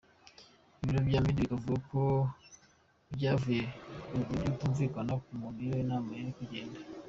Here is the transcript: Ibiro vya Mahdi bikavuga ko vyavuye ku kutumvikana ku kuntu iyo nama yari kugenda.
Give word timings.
Ibiro 0.81 0.99
vya 1.07 1.19
Mahdi 1.23 1.41
bikavuga 1.45 1.75
ko 1.89 2.01
vyavuye 3.15 3.63
ku 4.09 4.17
kutumvikana 4.43 5.13
ku 5.23 5.29
kuntu 5.39 5.59
iyo 5.67 5.79
nama 5.89 6.09
yari 6.19 6.31
kugenda. 6.39 6.77